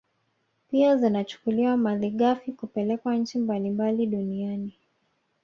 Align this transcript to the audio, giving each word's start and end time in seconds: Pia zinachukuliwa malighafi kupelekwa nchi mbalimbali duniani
Pia 0.71 0.97
zinachukuliwa 0.97 1.77
malighafi 1.77 2.51
kupelekwa 2.51 3.15
nchi 3.15 3.37
mbalimbali 3.39 4.07
duniani 4.07 4.73